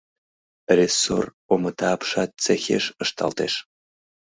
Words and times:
Рессор 0.77 1.25
омыта 1.53 1.87
апшат 1.95 2.31
цехеш 2.43 2.85
ышталтеш. 3.03 3.53